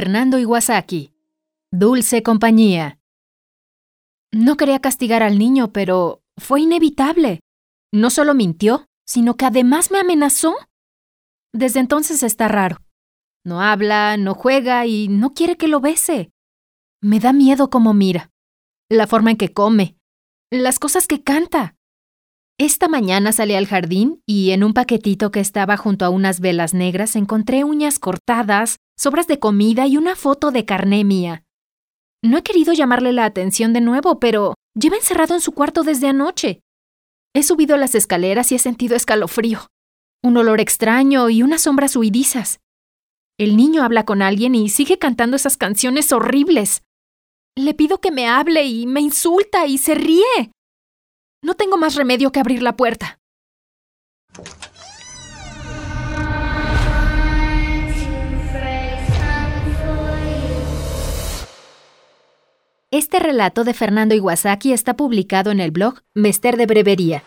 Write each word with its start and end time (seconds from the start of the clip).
Fernando 0.00 0.38
Iwasaki. 0.38 1.12
Dulce 1.70 2.22
compañía. 2.22 2.98
No 4.32 4.56
quería 4.56 4.80
castigar 4.80 5.22
al 5.22 5.38
niño, 5.38 5.74
pero 5.74 6.22
fue 6.38 6.62
inevitable. 6.62 7.40
No 7.92 8.08
solo 8.08 8.32
mintió, 8.32 8.86
sino 9.06 9.36
que 9.36 9.44
además 9.44 9.90
me 9.90 9.98
amenazó. 9.98 10.56
Desde 11.52 11.80
entonces 11.80 12.22
está 12.22 12.48
raro. 12.48 12.78
No 13.44 13.60
habla, 13.60 14.16
no 14.16 14.32
juega 14.32 14.86
y 14.86 15.08
no 15.08 15.34
quiere 15.34 15.58
que 15.58 15.68
lo 15.68 15.80
bese. 15.80 16.30
Me 17.02 17.20
da 17.20 17.34
miedo 17.34 17.68
cómo 17.68 17.92
mira, 17.92 18.30
la 18.88 19.06
forma 19.06 19.32
en 19.32 19.36
que 19.36 19.52
come, 19.52 19.98
las 20.50 20.78
cosas 20.78 21.06
que 21.06 21.22
canta. 21.22 21.76
Esta 22.60 22.88
mañana 22.88 23.32
salí 23.32 23.54
al 23.54 23.66
jardín 23.66 24.22
y 24.26 24.50
en 24.50 24.62
un 24.62 24.74
paquetito 24.74 25.30
que 25.30 25.40
estaba 25.40 25.78
junto 25.78 26.04
a 26.04 26.10
unas 26.10 26.40
velas 26.40 26.74
negras 26.74 27.16
encontré 27.16 27.64
uñas 27.64 27.98
cortadas, 27.98 28.76
sobras 28.98 29.26
de 29.26 29.38
comida 29.38 29.86
y 29.86 29.96
una 29.96 30.14
foto 30.14 30.50
de 30.50 30.66
carné 30.66 31.02
mía. 31.02 31.42
No 32.22 32.36
he 32.36 32.42
querido 32.42 32.74
llamarle 32.74 33.14
la 33.14 33.24
atención 33.24 33.72
de 33.72 33.80
nuevo, 33.80 34.20
pero 34.20 34.56
lleva 34.74 34.96
encerrado 34.96 35.34
en 35.34 35.40
su 35.40 35.52
cuarto 35.52 35.84
desde 35.84 36.08
anoche. 36.08 36.60
He 37.34 37.42
subido 37.44 37.78
las 37.78 37.94
escaleras 37.94 38.52
y 38.52 38.56
he 38.56 38.58
sentido 38.58 38.94
escalofrío, 38.94 39.60
un 40.22 40.36
olor 40.36 40.60
extraño 40.60 41.30
y 41.30 41.42
unas 41.42 41.62
sombras 41.62 41.96
huidizas. 41.96 42.60
El 43.38 43.56
niño 43.56 43.84
habla 43.84 44.04
con 44.04 44.20
alguien 44.20 44.54
y 44.54 44.68
sigue 44.68 44.98
cantando 44.98 45.34
esas 45.34 45.56
canciones 45.56 46.12
horribles. 46.12 46.82
Le 47.56 47.72
pido 47.72 48.02
que 48.02 48.10
me 48.10 48.28
hable 48.28 48.64
y 48.64 48.86
me 48.86 49.00
insulta 49.00 49.66
y 49.66 49.78
se 49.78 49.94
ríe. 49.94 50.52
No 51.42 51.54
tengo 51.54 51.78
más 51.78 51.94
remedio 51.94 52.32
que 52.32 52.40
abrir 52.40 52.62
la 52.62 52.76
puerta. 52.76 53.18
Este 62.90 63.20
relato 63.20 63.64
de 63.64 63.72
Fernando 63.72 64.14
Iwasaki 64.14 64.72
está 64.72 64.96
publicado 64.96 65.50
en 65.50 65.60
el 65.60 65.70
blog 65.70 66.00
Mester 66.12 66.56
de 66.56 66.66
Brevería. 66.66 67.22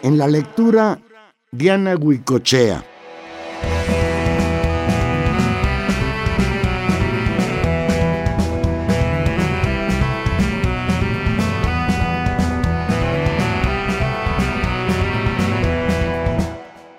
En 0.00 0.16
la 0.16 0.28
lectura, 0.28 1.00
Diana 1.50 1.96
Huicochea. 1.96 2.84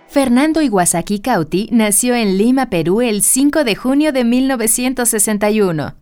Fernando 0.09 0.61
Iwasaki 0.61 1.19
Cauti 1.21 1.69
nació 1.71 2.15
en 2.15 2.38
Lima, 2.38 2.69
Perú, 2.69 2.99
el 2.99 3.21
5 3.21 3.63
de 3.63 3.75
junio 3.75 4.11
de 4.11 4.25
1961. 4.25 5.95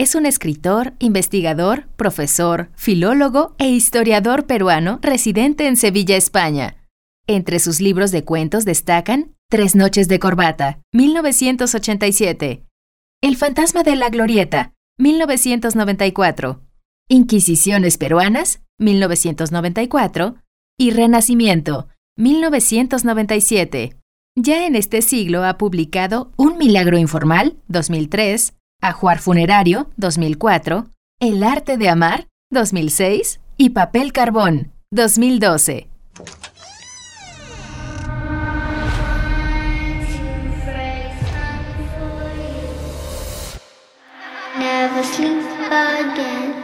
Es 0.00 0.14
un 0.14 0.24
escritor, 0.24 0.94
investigador, 0.98 1.86
profesor, 1.96 2.70
filólogo 2.74 3.54
e 3.58 3.68
historiador 3.68 4.46
peruano 4.46 4.98
residente 5.02 5.66
en 5.66 5.76
Sevilla, 5.76 6.16
España. 6.16 6.88
Entre 7.26 7.58
sus 7.58 7.82
libros 7.82 8.10
de 8.10 8.24
cuentos 8.24 8.64
destacan 8.64 9.36
Tres 9.50 9.76
noches 9.76 10.08
de 10.08 10.18
corbata, 10.18 10.80
1987, 10.94 12.64
El 13.20 13.36
fantasma 13.36 13.82
de 13.82 13.94
la 13.94 14.08
glorieta, 14.08 14.72
1994, 14.96 16.62
Inquisiciones 17.10 17.98
peruanas, 17.98 18.62
1994 18.78 20.36
y 20.78 20.92
Renacimiento, 20.92 21.88
1997. 22.16 23.98
Ya 24.34 24.66
en 24.66 24.76
este 24.76 25.02
siglo 25.02 25.44
ha 25.44 25.58
publicado 25.58 26.32
Un 26.38 26.56
milagro 26.56 26.96
informal, 26.96 27.58
2003, 27.68 28.54
Ajuar 28.82 29.18
funerario, 29.18 29.90
2004, 29.98 30.86
El 31.20 31.42
arte 31.44 31.76
de 31.76 31.90
amar, 31.90 32.28
2006 32.50 33.40
y 33.58 33.70
Papel 33.70 34.10
carbón, 34.14 34.72
2012. 34.90 35.86
Never 44.58 45.04
sleep 45.04 45.42
again. 45.70 46.54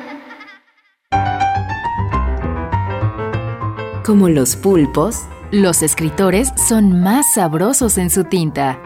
Como 4.07 4.31
los 4.31 4.57
pulpos, 4.57 5.27
los 5.53 5.83
escritores 5.83 6.51
son 6.67 7.03
más 7.03 7.27
sabrosos 7.35 7.99
en 7.99 8.09
su 8.09 8.25
tinta. 8.25 8.86